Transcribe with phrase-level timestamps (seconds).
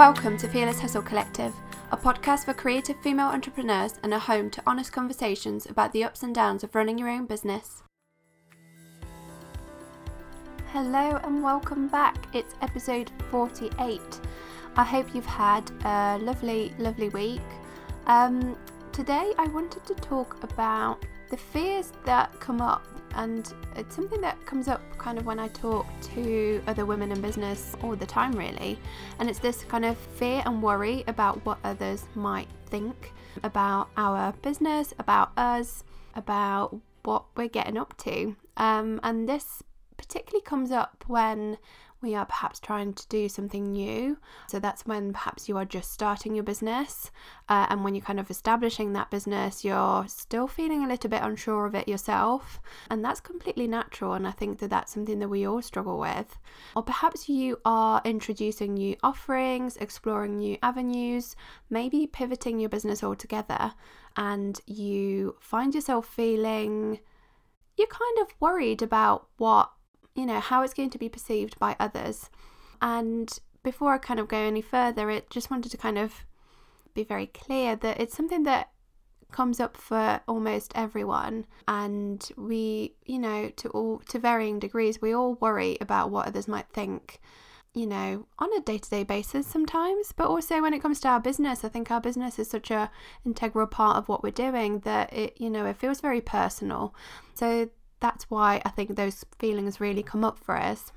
[0.00, 1.52] Welcome to Fearless Hustle Collective,
[1.92, 6.22] a podcast for creative female entrepreneurs and a home to honest conversations about the ups
[6.22, 7.82] and downs of running your own business.
[10.72, 12.34] Hello and welcome back.
[12.34, 14.00] It's episode 48.
[14.74, 17.42] I hope you've had a lovely, lovely week.
[18.06, 18.56] Um,
[18.92, 24.44] today I wanted to talk about the fears that come up and it's something that
[24.46, 28.32] comes up kind of when I talk to other women in business all the time,
[28.32, 28.78] really.
[29.18, 34.32] And it's this kind of fear and worry about what others might think about our
[34.42, 38.36] business, about us, about what we're getting up to.
[38.56, 39.62] Um, and this
[39.96, 41.58] particularly comes up when
[42.02, 44.16] we are perhaps trying to do something new.
[44.48, 47.10] So that's when perhaps you are just starting your business.
[47.48, 51.22] Uh, and when you're kind of establishing that business, you're still feeling a little bit
[51.22, 52.60] unsure of it yourself.
[52.88, 54.14] And that's completely natural.
[54.14, 56.38] And I think that that's something that we all struggle with.
[56.74, 61.36] Or perhaps you are introducing new offerings, exploring new avenues,
[61.68, 63.74] maybe pivoting your business altogether.
[64.16, 67.00] And you find yourself feeling
[67.76, 69.70] you're kind of worried about what
[70.14, 72.30] you know, how it's going to be perceived by others.
[72.82, 76.24] And before I kind of go any further, it just wanted to kind of
[76.94, 78.70] be very clear that it's something that
[79.30, 81.46] comes up for almost everyone.
[81.68, 86.48] And we you know to all to varying degrees we all worry about what others
[86.48, 87.20] might think
[87.72, 90.12] you know on a day-to-day basis sometimes.
[90.12, 92.90] But also when it comes to our business i think our business is such a
[93.24, 96.94] integral part of what we're doing that it you know it feels very personal.
[97.34, 97.70] So
[98.00, 100.92] that's why I think those feelings really come up for us.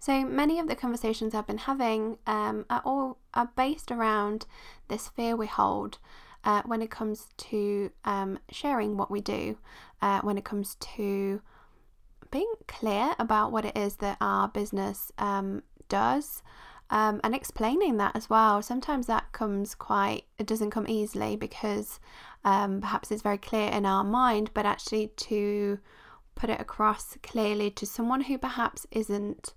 [0.00, 4.46] So many of the conversations I've been having um, are all are based around
[4.88, 5.98] this fear we hold
[6.44, 9.58] uh, when it comes to um, sharing what we do,
[10.00, 11.40] uh, when it comes to
[12.30, 16.42] being clear about what it is that our business um, does.
[16.90, 18.62] Um, and explaining that as well.
[18.62, 22.00] Sometimes that comes quite, it doesn't come easily because
[22.46, 25.80] um, perhaps it's very clear in our mind, but actually to
[26.38, 29.52] put it across clearly to someone who perhaps isn't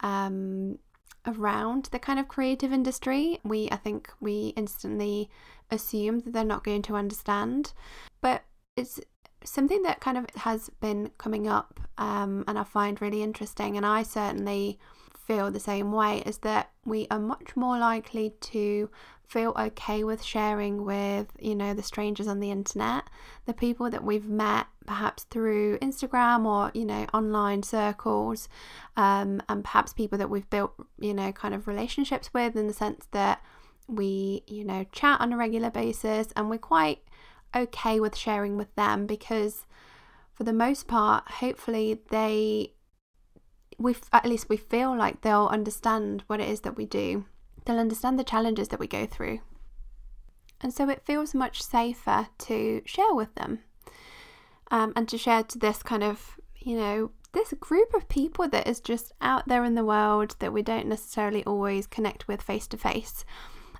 [0.00, 0.78] um,
[1.26, 5.30] around the kind of creative industry, we I think we instantly
[5.70, 7.72] assume that they're not going to understand.
[8.20, 8.42] But
[8.76, 9.00] it's
[9.44, 13.84] something that kind of has been coming up um, and I find really interesting, and
[13.84, 14.78] I certainly
[15.26, 18.90] feel the same way is that we are much more likely to
[19.26, 23.04] feel okay with sharing with, you know, the strangers on the internet,
[23.46, 28.48] the people that we've met perhaps through Instagram or, you know, online circles,
[28.96, 32.74] um, and perhaps people that we've built, you know, kind of relationships with in the
[32.74, 33.42] sense that
[33.88, 37.00] we, you know, chat on a regular basis and we're quite
[37.54, 39.66] okay with sharing with them because
[40.32, 42.72] for the most part, hopefully they
[43.78, 47.24] we at least we feel like they'll understand what it is that we do
[47.64, 49.40] they'll understand the challenges that we go through.
[50.60, 53.60] And so it feels much safer to share with them
[54.70, 58.66] um, and to share to this kind of, you know, this group of people that
[58.66, 62.66] is just out there in the world that we don't necessarily always connect with face
[62.68, 63.24] to face.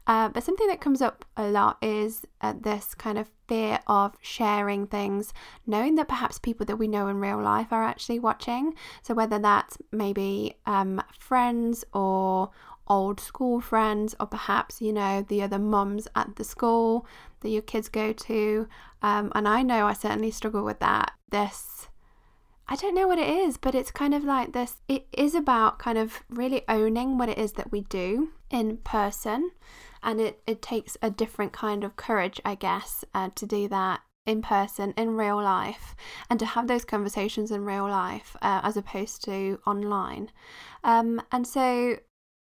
[0.06, 4.86] But something that comes up a lot is uh, this kind of fear of sharing
[4.86, 5.32] things,
[5.66, 8.74] knowing that perhaps people that we know in real life are actually watching.
[9.02, 12.50] So whether that's maybe um, friends or
[12.88, 17.06] old school friends, or perhaps, you know, the other mums at the school
[17.40, 18.68] that your kids go to.
[19.02, 21.12] Um, and I know I certainly struggle with that.
[21.30, 21.88] This,
[22.68, 24.76] I don't know what it is, but it's kind of like this.
[24.88, 29.50] It is about kind of really owning what it is that we do in person.
[30.02, 34.00] And it, it takes a different kind of courage, I guess, uh, to do that
[34.26, 35.94] in person in real life
[36.30, 40.30] and to have those conversations in real life uh, as opposed to online
[40.82, 41.96] um, and so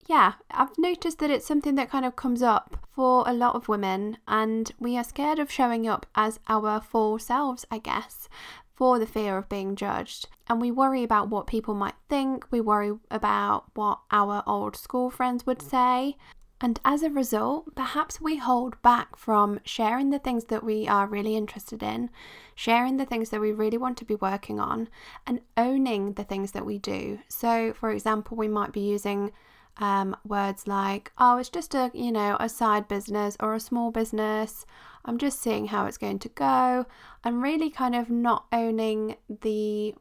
[0.06, 3.69] yeah, I've noticed that it's something that kind of comes up for a lot of
[3.69, 8.28] women, and we are scared of showing up as our full selves, I guess,
[8.75, 10.28] for the fear of being judged.
[10.48, 15.11] And we worry about what people might think, we worry about what our old school
[15.11, 16.17] friends would say.
[16.61, 21.06] And as a result, perhaps we hold back from sharing the things that we are
[21.06, 22.11] really interested in,
[22.55, 24.88] sharing the things that we really want to be working on,
[25.26, 27.20] and owning the things that we do.
[27.28, 29.32] So, for example, we might be using
[29.78, 33.90] um, words like, oh, it's just a, you know, a side business or a small
[33.90, 34.66] business.
[35.04, 36.86] I'm just seeing how it's going to go.
[37.25, 39.94] I'm really kind of not owning the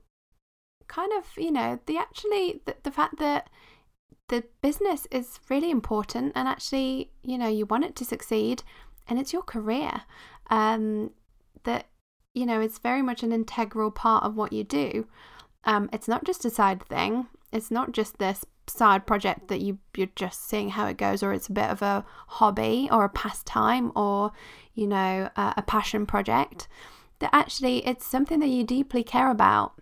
[0.87, 3.49] kind of, you know, the actually, the, the fact that
[4.29, 8.63] the business is really important and actually, you know, you want it to succeed
[9.07, 10.01] and it's your career.
[10.49, 11.11] Um,
[11.63, 11.87] that,
[12.33, 15.07] you know, it's very much an integral part of what you do.
[15.63, 17.27] Um, it's not just a side thing.
[17.51, 21.33] It's not just this side project that you you're just seeing how it goes or
[21.33, 24.31] it's a bit of a hobby or a pastime or
[24.73, 26.67] you know a, a passion project
[27.19, 29.73] that actually it's something that you deeply care about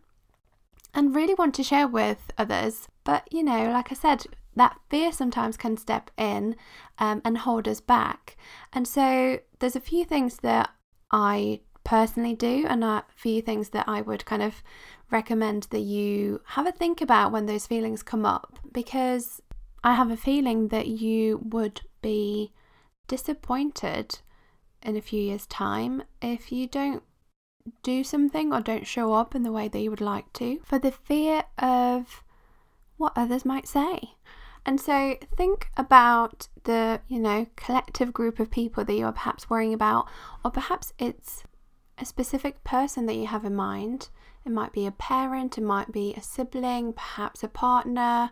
[0.93, 2.87] and really want to share with others.
[3.03, 6.55] But you know like i said that fear sometimes can step in
[6.97, 8.37] um, and hold us back.
[8.71, 10.69] And so there's a few things that
[11.11, 14.61] i personally do and a few things that i would kind of
[15.11, 19.41] recommend that you have a think about when those feelings come up because
[19.85, 22.51] I have a feeling that you would be
[23.07, 24.17] disappointed
[24.81, 27.03] in a few years' time if you don't
[27.83, 30.79] do something or don't show up in the way that you would like to for
[30.79, 32.23] the fear of
[32.97, 34.15] what others might say.
[34.65, 39.51] And so think about the, you know, collective group of people that you are perhaps
[39.51, 40.07] worrying about,
[40.43, 41.43] or perhaps it's
[41.97, 44.09] a specific person that you have in mind.
[44.45, 48.29] It might be a parent, it might be a sibling, perhaps a partner,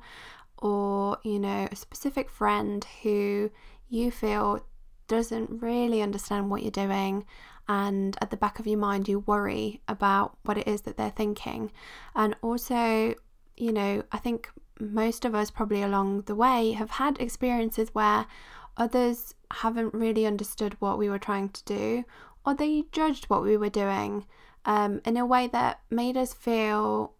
[0.58, 3.52] or you know, a specific friend who
[3.90, 4.66] you feel
[5.08, 7.26] doesn't really understand what you're doing
[7.68, 11.10] and at the back of your mind you worry about what it is that they're
[11.10, 11.72] thinking.
[12.16, 13.16] And also
[13.58, 14.50] you know i think
[14.80, 18.26] most of us probably along the way have had experiences where
[18.78, 22.04] others haven't really understood what we were trying to do
[22.46, 24.26] or they judged what we were doing
[24.66, 27.14] um, in a way that made us feel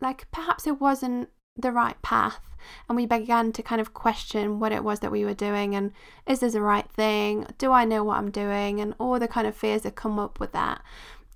[0.00, 2.56] like perhaps it wasn't the right path.
[2.88, 5.92] And we began to kind of question what it was that we were doing and
[6.26, 7.46] is this the right thing?
[7.56, 8.80] Do I know what I'm doing?
[8.80, 10.82] And all the kind of fears that come up with that.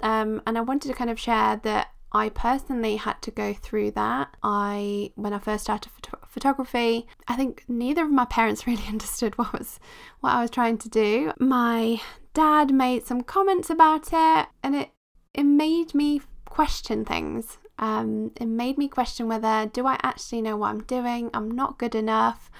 [0.01, 3.93] Um, and I wanted to kind of share that I personally had to go through
[3.93, 4.37] that.
[4.43, 5.93] I, when I first started
[6.33, 9.79] photography, I think neither of my parents really understood what was
[10.21, 11.33] what I was trying to do.
[11.39, 12.01] My
[12.35, 14.91] dad made some comments about it, and it
[15.35, 17.59] it made me question things.
[17.79, 21.31] Um, it made me question whether do I actually know what I'm doing?
[21.35, 22.51] I'm not good enough.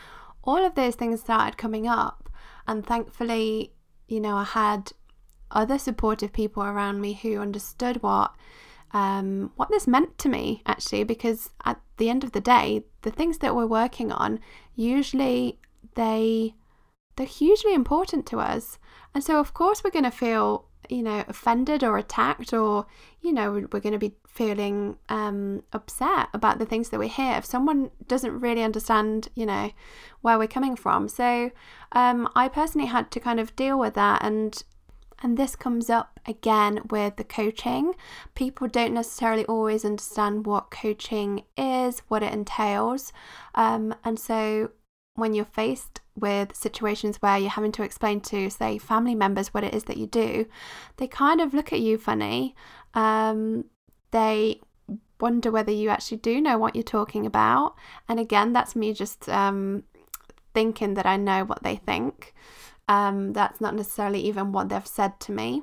[0.45, 2.29] All of those things started coming up,
[2.67, 3.73] and thankfully,
[4.09, 4.93] you know, I had
[5.51, 8.33] other supportive people around me who understood what
[8.93, 13.11] um, what this meant to me actually because at the end of the day the
[13.11, 14.39] things that we're working on
[14.75, 15.59] usually
[15.95, 16.55] they
[17.17, 18.79] they're hugely important to us
[19.15, 22.87] and so of course we're going to feel you know, offended or attacked, or,
[23.21, 27.37] you know, we're going to be feeling um, upset about the things that we hear
[27.37, 29.71] if someone doesn't really understand, you know,
[30.21, 31.09] where we're coming from.
[31.09, 31.51] So
[31.93, 34.63] um, I personally had to kind of deal with that and
[35.23, 37.95] and this comes up again with the coaching.
[38.35, 43.13] People don't necessarily always understand what coaching is, what it entails.
[43.55, 44.71] Um, and so
[45.15, 49.65] when you're faced with situations where you're having to explain to, say, family members what
[49.65, 50.47] it is that you do,
[50.97, 52.55] they kind of look at you funny.
[52.95, 53.67] Um,
[54.11, 54.61] they
[55.21, 57.75] wonder whether you actually do know what you're talking about.
[58.09, 59.85] And again, that's me just um,
[60.53, 62.35] thinking that I know what they think.
[62.93, 65.63] Um, that's not necessarily even what they've said to me.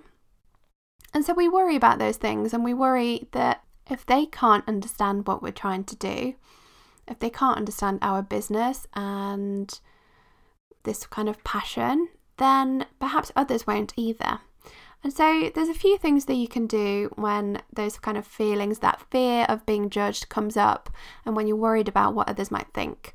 [1.14, 5.28] And so we worry about those things and we worry that if they can't understand
[5.28, 6.34] what we're trying to do,
[7.08, 9.80] if they can't understand our business and
[10.84, 14.40] this kind of passion, then perhaps others won't either.
[15.04, 18.80] And so there's a few things that you can do when those kind of feelings,
[18.80, 20.90] that fear of being judged comes up,
[21.28, 23.14] and when you're worried about what others might think.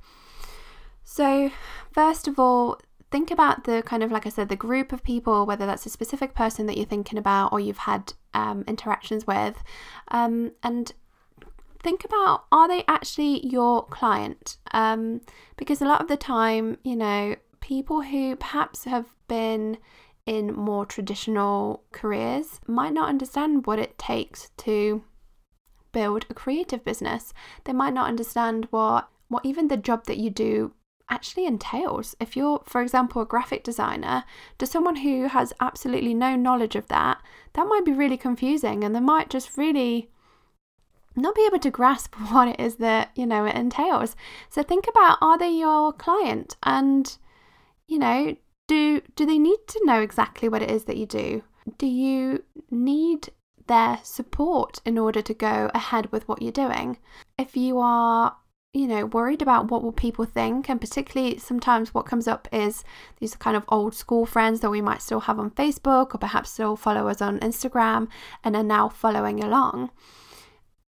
[1.03, 1.51] So,
[1.93, 2.81] first of all,
[3.15, 5.89] think about the kind of, like I said, the group of people, whether that's a
[5.89, 9.63] specific person that you're thinking about or you've had um, interactions with,
[10.09, 10.93] um, and
[11.81, 14.57] think about are they actually your client?
[14.73, 15.21] Um,
[15.57, 19.79] because a lot of the time, you know, people who perhaps have been
[20.27, 25.05] in more traditional careers might not understand what it takes to
[25.93, 27.33] build a creative business.
[27.63, 30.75] They might not understand what what even the job that you do
[31.11, 32.17] actually entails.
[32.21, 34.25] If you're, for example, a graphic designer,
[34.59, 37.21] to someone who has absolutely no knowledge of that,
[37.55, 40.11] that might be really confusing and they might just really
[41.17, 44.17] not be able to grasp what it is that you know it entails.
[44.51, 46.57] So think about are they your client?
[46.63, 47.17] And
[47.87, 51.43] you know do do they need to know exactly what it is that you do?
[51.79, 53.31] Do you need
[53.67, 56.99] their support in order to go ahead with what you're doing?
[57.39, 58.37] If you are
[58.75, 62.83] you know worried about what will people think and particularly sometimes what comes up is
[63.21, 66.51] these kind of old school friends that we might still have on facebook or perhaps
[66.51, 68.09] still follow us on instagram
[68.43, 69.91] and are now following along.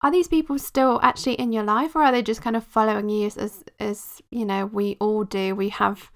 [0.03, 3.09] Are these people still actually in your life or are they just kind of following
[3.09, 5.55] you as, as, you know we all do?
[5.55, 6.11] We have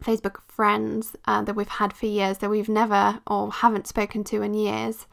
[0.00, 4.42] facebook friends uh, that we've had for years that we've never or haven't spoken to
[4.42, 5.08] in years.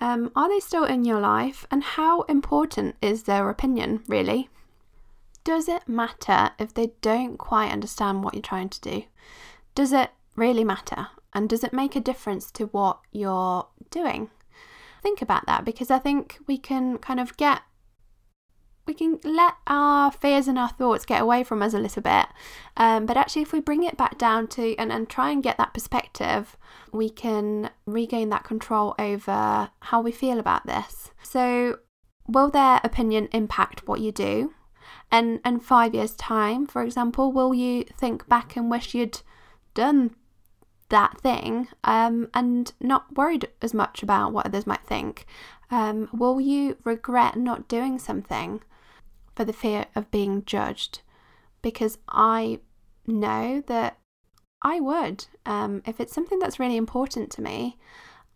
[0.00, 4.48] Um, are they still in your life and how important is their opinion really
[5.46, 9.04] does it matter if they don't quite understand what you're trying to do?
[9.76, 11.06] Does it really matter?
[11.32, 14.28] And does it make a difference to what you're doing?
[15.04, 17.60] Think about that because I think we can kind of get
[18.88, 22.26] we can let our fears and our thoughts get away from us a little bit.
[22.76, 25.58] Um, but actually, if we bring it back down to and, and try and get
[25.58, 26.56] that perspective,
[26.92, 31.10] we can regain that control over how we feel about this.
[31.22, 31.78] So,
[32.28, 34.54] will their opinion impact what you do?
[35.10, 39.20] And and five years time, for example, will you think back and wish you'd
[39.74, 40.16] done
[40.88, 45.26] that thing um, and not worried as much about what others might think?
[45.70, 48.62] Um, will you regret not doing something
[49.34, 51.00] for the fear of being judged?
[51.62, 52.60] Because I
[53.06, 53.98] know that
[54.62, 55.26] I would.
[55.44, 57.78] Um, if it's something that's really important to me,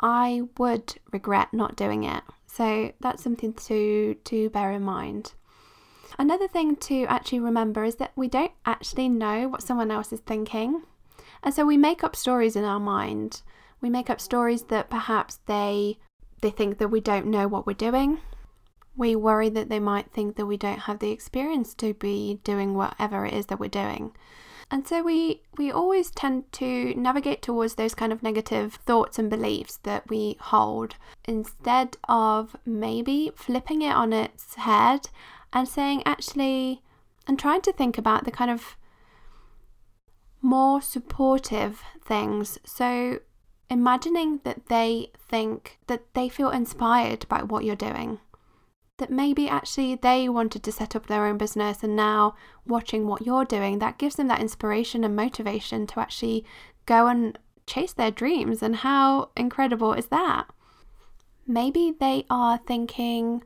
[0.00, 2.22] I would regret not doing it.
[2.46, 5.34] So that's something to to bear in mind.
[6.18, 10.20] Another thing to actually remember is that we don't actually know what someone else is
[10.20, 10.82] thinking.
[11.42, 13.42] And so we make up stories in our mind.
[13.80, 15.98] We make up stories that perhaps they
[16.40, 18.18] they think that we don't know what we're doing.
[18.96, 22.74] We worry that they might think that we don't have the experience to be doing
[22.74, 24.12] whatever it is that we're doing.
[24.70, 29.28] And so we we always tend to navigate towards those kind of negative thoughts and
[29.28, 35.08] beliefs that we hold instead of maybe flipping it on its head
[35.52, 36.82] and saying actually
[37.26, 38.76] and trying to think about the kind of
[40.42, 42.58] more supportive things.
[42.64, 43.20] So
[43.68, 48.18] imagining that they think that they feel inspired by what you're doing.
[48.98, 52.34] That maybe actually they wanted to set up their own business and now
[52.66, 56.44] watching what you're doing, that gives them that inspiration and motivation to actually
[56.84, 58.62] go and chase their dreams.
[58.62, 60.46] And how incredible is that?
[61.46, 63.42] Maybe they are thinking,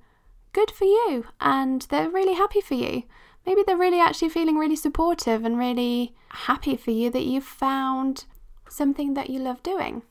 [0.54, 3.02] good for you, and they're really happy for you
[3.46, 8.24] maybe they're really actually feeling really supportive and really happy for you that you've found
[8.68, 10.02] something that you love doing.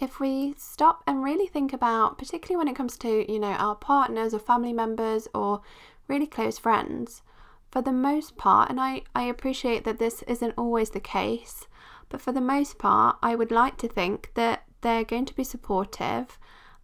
[0.00, 3.74] If we stop and really think about, particularly when it comes to, you know, our
[3.74, 5.60] partners or family members or
[6.06, 7.22] really close friends,
[7.70, 11.66] for the most part, and I, I appreciate that this isn't always the case,
[12.08, 15.44] but for the most part, I would like to think that they're going to be
[15.44, 16.38] supportive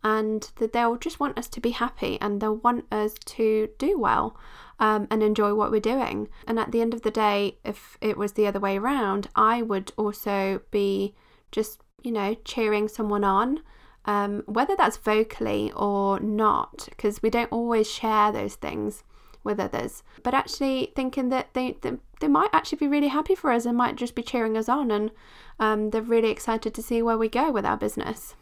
[0.04, 3.98] and that they'll just want us to be happy and they'll want us to do
[3.98, 4.36] well
[4.78, 6.28] um, and enjoy what we're doing.
[6.46, 9.62] And at the end of the day, if it was the other way around, I
[9.62, 11.14] would also be
[11.50, 13.60] just, you know, cheering someone on.
[14.06, 19.02] Um, whether that's vocally or not, because we don't always share those things
[19.42, 23.50] with others, but actually thinking that they, they, they might actually be really happy for
[23.50, 25.10] us and might just be cheering us on, and
[25.58, 28.34] um, they're really excited to see where we go with our business.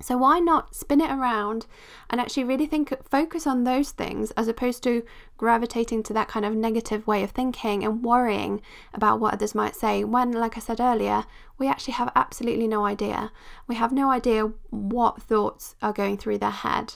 [0.00, 1.66] So why not spin it around
[2.10, 5.02] and actually really think focus on those things as opposed to
[5.36, 8.60] gravitating to that kind of negative way of thinking and worrying
[8.92, 11.24] about what others might say when like I said earlier
[11.58, 13.32] we actually have absolutely no idea.
[13.66, 16.94] We have no idea what thoughts are going through their head.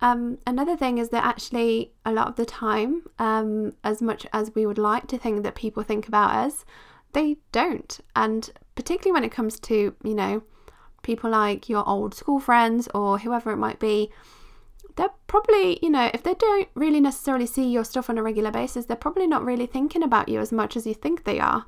[0.00, 4.54] Um, another thing is that actually a lot of the time um, as much as
[4.54, 6.64] we would like to think that people think about us
[7.12, 10.42] they don't and particularly when it comes to you know
[11.02, 14.10] people like your old school friends or whoever it might be,
[14.96, 18.50] they're probably, you know, if they don't really necessarily see your stuff on a regular
[18.50, 21.66] basis, they're probably not really thinking about you as much as you think they are.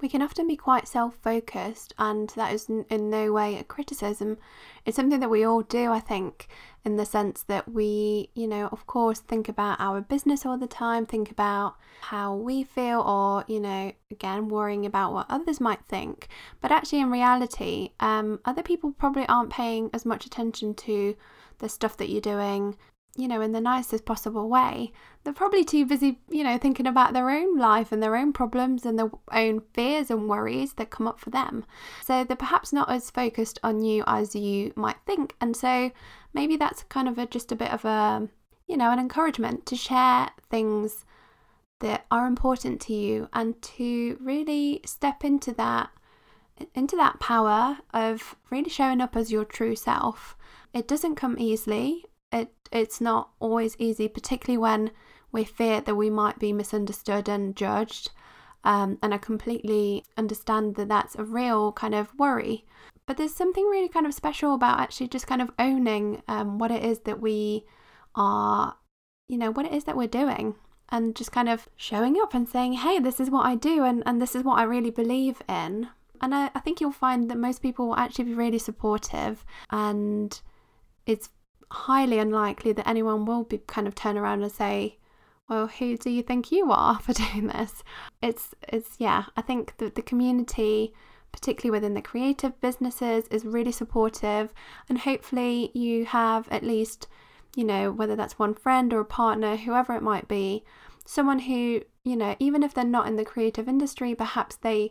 [0.00, 4.36] We can often be quite self focused, and that is in no way a criticism.
[4.84, 6.48] It's something that we all do, I think,
[6.84, 10.66] in the sense that we, you know, of course, think about our business all the
[10.66, 15.84] time, think about how we feel, or, you know, again, worrying about what others might
[15.88, 16.28] think.
[16.60, 21.16] But actually, in reality, um, other people probably aren't paying as much attention to
[21.58, 22.76] the stuff that you're doing
[23.16, 24.92] you know, in the nicest possible way,
[25.24, 28.84] they're probably too busy, you know, thinking about their own life and their own problems
[28.84, 31.64] and their own fears and worries that come up for them.
[32.04, 35.34] So they're perhaps not as focused on you as you might think.
[35.40, 35.90] And so
[36.32, 38.28] maybe that's kind of a, just a bit of a,
[38.66, 41.04] you know, an encouragement to share things
[41.80, 45.90] that are important to you and to really step into that
[46.74, 50.36] into that power of really showing up as your true self.
[50.72, 52.06] It doesn't come easily
[52.36, 54.90] it it's not always easy, particularly when
[55.32, 58.10] we fear that we might be misunderstood and judged.
[58.64, 62.64] Um, and I completely understand that that's a real kind of worry.
[63.06, 66.72] But there's something really kind of special about actually just kind of owning um, what
[66.72, 67.64] it is that we
[68.16, 68.76] are,
[69.28, 70.56] you know, what it is that we're doing
[70.88, 74.02] and just kind of showing up and saying, hey, this is what I do and,
[74.06, 75.88] and this is what I really believe in.
[76.20, 80.40] And I, I think you'll find that most people will actually be really supportive and
[81.06, 81.28] it's
[81.70, 84.98] highly unlikely that anyone will be kind of turn around and say,
[85.48, 87.82] well, who do you think you are for doing this?
[88.22, 90.92] It's it's yeah, I think that the community
[91.36, 94.54] particularly within the creative businesses is really supportive
[94.88, 97.08] and hopefully you have at least
[97.54, 100.64] you know whether that's one friend or a partner whoever it might be
[101.04, 104.90] someone who you know even if they're not in the creative industry perhaps they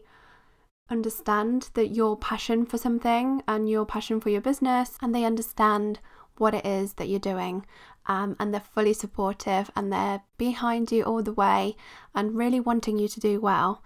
[0.90, 6.00] understand that your passion for something and your passion for your business and they understand
[6.38, 7.66] what it is that you're doing
[8.08, 11.76] um, and they're fully supportive and they're behind you all the way
[12.14, 13.84] and really wanting you to do well.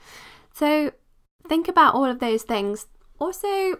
[0.53, 0.91] So
[1.47, 2.87] think about all of those things.
[3.19, 3.79] Also,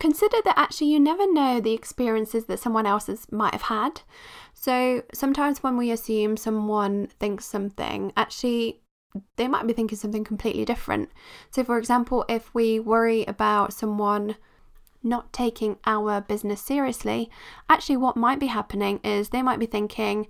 [0.00, 4.00] consider that actually you never know the experiences that someone else has, might have had.
[4.54, 8.82] So sometimes when we assume someone thinks something, actually
[9.36, 11.10] they might be thinking something completely different.
[11.50, 14.36] So, for example, if we worry about someone
[15.06, 17.30] not taking our business seriously,
[17.70, 20.26] actually, what might be happening is they might be thinking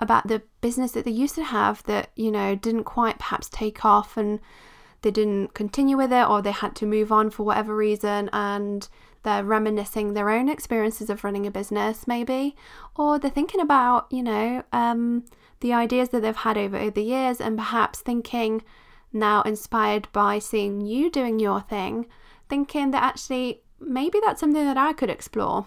[0.00, 3.84] about the business that they used to have that, you know, didn't quite perhaps take
[3.84, 4.40] off and
[5.02, 8.88] they didn't continue with it or they had to move on for whatever reason and
[9.22, 12.56] they're reminiscing their own experiences of running a business, maybe,
[12.96, 15.24] or they're thinking about, you know, um,
[15.60, 18.62] the ideas that they've had over the years and perhaps thinking
[19.12, 22.06] now inspired by seeing you doing your thing,
[22.48, 25.66] thinking that actually maybe that's something that I could explore.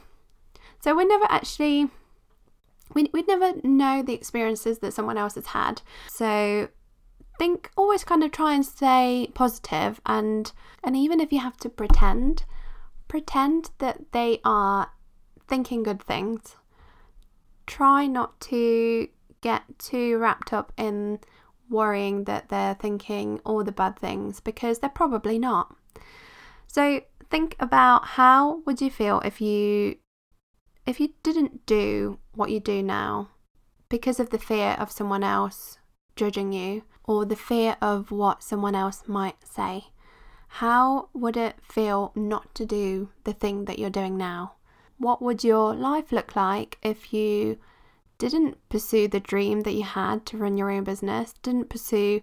[0.80, 1.90] So we never actually
[2.94, 5.82] we we'd never know the experiences that someone else has had.
[6.08, 6.70] So
[7.38, 10.52] think always kind of try and stay positive and
[10.84, 12.46] and even if you have to pretend,
[13.08, 14.92] pretend that they are
[15.48, 16.56] thinking good things.
[17.66, 19.08] Try not to
[19.42, 21.20] get too wrapped up in
[21.70, 25.76] worrying that they're thinking all the bad things because they're probably not.
[26.68, 29.98] So think about how would you feel if you
[30.86, 33.30] if you didn't do what you do now
[33.90, 35.78] because of the fear of someone else
[36.16, 39.86] judging you or the fear of what someone else might say.
[40.48, 44.54] How would it feel not to do the thing that you're doing now?
[44.98, 47.58] What would your life look like if you
[48.18, 52.22] didn't pursue the dream that you had to run your own business, didn't pursue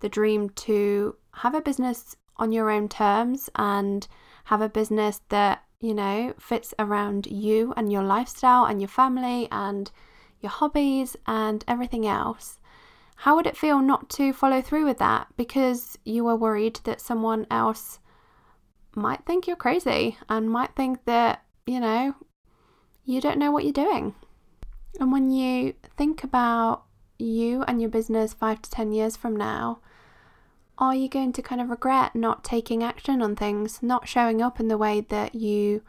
[0.00, 4.06] the dream to have a business on your own terms and
[4.44, 9.48] have a business that, you know, fits around you and your lifestyle and your family
[9.50, 9.90] and
[10.40, 12.58] your hobbies and everything else,
[13.16, 17.00] how would it feel not to follow through with that because you were worried that
[17.00, 17.98] someone else
[18.94, 22.14] might think you're crazy and might think that, you know,
[23.04, 24.14] you don't know what you're doing?
[24.98, 26.84] And when you think about
[27.18, 29.80] you and your business five to 10 years from now,
[30.80, 34.58] are you going to kind of regret not taking action on things, not showing up
[34.58, 35.82] in the way that you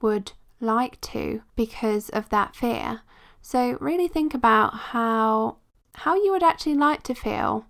[0.00, 3.00] would like to because of that fear?
[3.42, 5.56] So really think about how
[5.94, 7.66] how you would actually like to feel.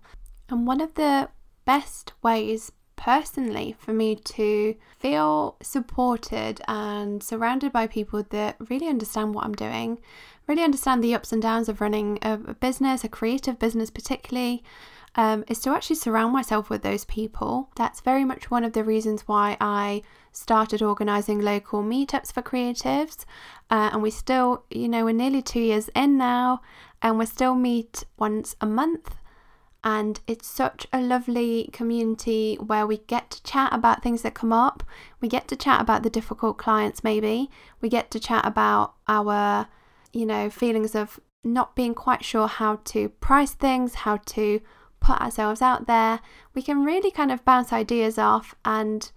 [0.49, 1.29] And one of the
[1.65, 9.33] best ways personally for me to feel supported and surrounded by people that really understand
[9.33, 9.99] what I'm doing,
[10.47, 14.63] really understand the ups and downs of running a business, a creative business particularly,
[15.17, 17.69] um, is to actually surround myself with those people.
[17.75, 23.25] That's very much one of the reasons why I started organising local meetups for creatives.
[23.71, 26.61] Uh, and we still, you know, we're nearly two years in now,
[27.01, 29.15] and we still meet once a month.
[29.83, 34.53] And it's such a lovely community where we get to chat about things that come
[34.53, 34.83] up.
[35.21, 37.49] We get to chat about the difficult clients, maybe.
[37.81, 39.67] We get to chat about our,
[40.13, 44.59] you know, feelings of not being quite sure how to price things, how to
[45.07, 46.19] put ourselves out there,
[46.53, 49.09] we can really kind of bounce ideas off and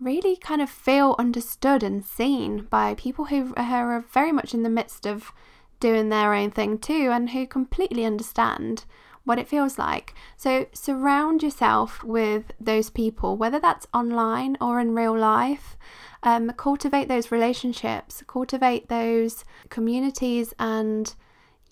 [0.00, 4.68] really kind of feel understood and seen by people who, are very much in the
[4.68, 5.32] midst of
[5.78, 8.84] doing their own thing too and who completely understand
[9.22, 10.14] what it feels like.
[10.36, 15.76] So surround yourself with those people, whether that's online or in real life.
[16.24, 21.14] Um, cultivate those relationships, cultivate those communities and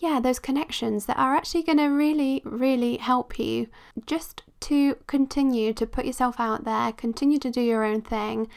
[0.02, 3.68] yeah, those connections that are actually going to really, really help you
[4.04, 8.48] just to continue to put yourself out there, continue to do your own thing,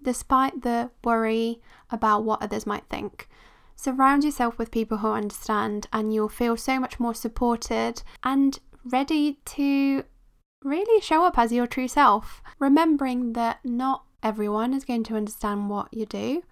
[0.00, 1.60] despite the worry
[1.90, 3.28] about what others might think.
[3.74, 9.40] Surround yourself with people who understand, and you'll feel so much more supported and ready
[9.44, 10.04] to
[10.62, 12.40] really show up as your true self.
[12.60, 16.44] Remembering that not everyone is going to understand what you do,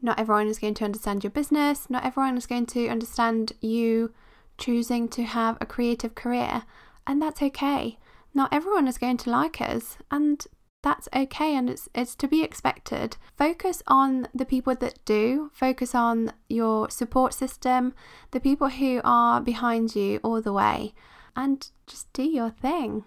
[0.00, 1.90] not everyone is going to understand your business.
[1.90, 4.12] Not everyone is going to understand you
[4.56, 6.62] choosing to have a creative career.
[7.06, 7.98] And that's okay.
[8.34, 9.98] Not everyone is going to like us.
[10.10, 10.46] And
[10.82, 13.16] that's okay and it's it's to be expected.
[13.36, 17.94] Focus on the people that do, focus on your support system,
[18.30, 20.94] the people who are behind you all the way
[21.34, 23.04] and just do your thing.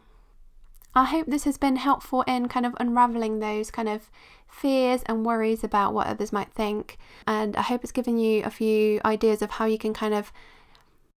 [0.94, 4.10] I hope this has been helpful in kind of unraveling those kind of
[4.48, 6.98] fears and worries about what others might think.
[7.26, 10.34] And I hope it's given you a few ideas of how you can kind of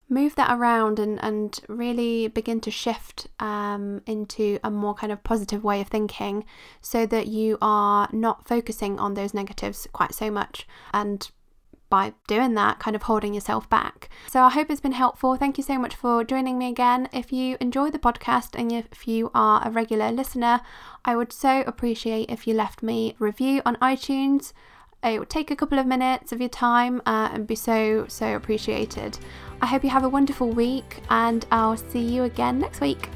[0.09, 5.25] move that around and, and really begin to shift um, into a more kind of
[5.25, 6.45] positive way of thinking
[6.83, 11.31] so that you are not focusing on those negatives quite so much and
[11.93, 14.09] by doing that, kind of holding yourself back.
[14.27, 15.37] So I hope it's been helpful.
[15.37, 17.07] Thank you so much for joining me again.
[17.13, 20.63] If you enjoy the podcast and if you are a regular listener,
[21.05, 24.55] I would so appreciate if you left me a review on iTunes.
[25.05, 28.37] It would take a couple of minutes of your time uh, and be so, so
[28.37, 29.19] appreciated.
[29.61, 33.11] I hope you have a wonderful week and I'll see you again next week.